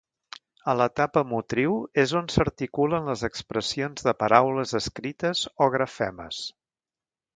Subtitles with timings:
[0.71, 6.41] A l'etapa motriu és on s'articulen les expressions de paraules escrites o grafemes.